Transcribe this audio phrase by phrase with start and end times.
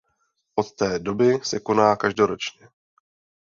[0.55, 2.69] Od té doby se koná každoročně.